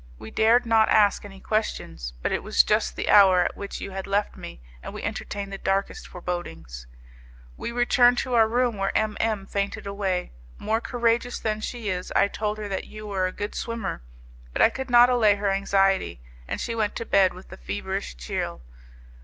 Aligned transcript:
We 0.17 0.31
dared 0.31 0.65
not 0.65 0.89
ask 0.89 1.25
any 1.25 1.39
questions, 1.39 2.13
but 2.23 2.31
it 2.31 2.41
was 2.41 2.63
just 2.63 2.95
the 2.95 3.07
hour 3.07 3.41
at 3.45 3.55
which 3.55 3.79
you 3.79 3.91
had 3.91 4.07
left 4.07 4.35
me, 4.35 4.59
and 4.81 4.95
we 4.95 5.03
entertained 5.03 5.53
the 5.53 5.59
darkest 5.59 6.07
forebodings. 6.07 6.87
We 7.55 7.71
returned 7.71 8.17
to 8.19 8.33
our 8.33 8.47
room, 8.47 8.77
where 8.77 8.97
M 8.97 9.15
M 9.19 9.45
fainted 9.45 9.85
away. 9.85 10.31
More 10.57 10.81
courageous 10.81 11.37
than 11.37 11.61
she 11.61 11.89
is, 11.89 12.11
I 12.15 12.29
told 12.29 12.57
her 12.57 12.67
that 12.67 12.87
you 12.87 13.05
were 13.05 13.27
a 13.27 13.31
good 13.31 13.53
swimmer, 13.53 14.01
but 14.53 14.61
I 14.63 14.69
could 14.71 14.89
not 14.89 15.07
allay 15.11 15.35
her 15.35 15.51
anxiety, 15.51 16.19
and 16.47 16.59
she 16.59 16.73
went 16.73 16.95
to 16.95 17.05
bed 17.05 17.35
with 17.35 17.51
a 17.51 17.57
feverish 17.57 18.17
chill. 18.17 18.61